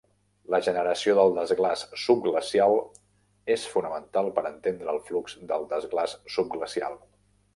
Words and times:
La 0.51 0.59
generació 0.67 1.13
del 1.17 1.33
desglaç 1.39 1.83
subglacial 2.03 2.73
és 3.57 3.67
fonamental 3.73 4.31
per 4.39 4.45
entendre 4.53 4.91
el 4.97 4.99
flux 5.11 5.39
del 5.53 5.71
desglaç 5.75 6.19
subglacial. 6.37 6.99